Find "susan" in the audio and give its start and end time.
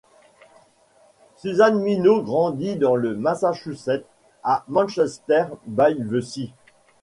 1.35-1.75